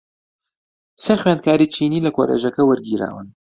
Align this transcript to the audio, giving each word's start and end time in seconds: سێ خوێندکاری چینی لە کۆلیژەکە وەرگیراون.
سێ 1.03 1.13
خوێندکاری 1.21 1.71
چینی 1.73 2.03
لە 2.05 2.11
کۆلیژەکە 2.17 2.61
وەرگیراون. 2.65 3.27